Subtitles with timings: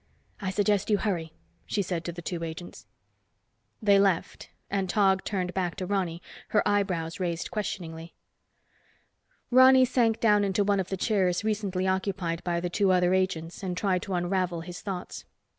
[0.41, 1.31] "I suggest you hurry,"
[1.67, 2.87] she said to the two agents.
[3.83, 8.15] They left, and Tog turned back to Ronny, her eyebrows raised questioningly.
[9.51, 13.61] Ronny sank down into one of the chairs recently occupied by the other two agents
[13.61, 15.25] and tried to unravel thoughts.